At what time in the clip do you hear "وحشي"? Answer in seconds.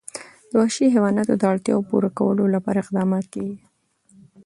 0.59-0.85